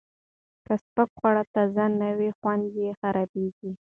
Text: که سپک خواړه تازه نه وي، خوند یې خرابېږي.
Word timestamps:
که 0.65 0.73
سپک 0.83 1.09
خواړه 1.17 1.43
تازه 1.53 1.85
نه 2.01 2.09
وي، 2.17 2.29
خوند 2.39 2.65
یې 2.83 2.89
خرابېږي. 2.99 3.71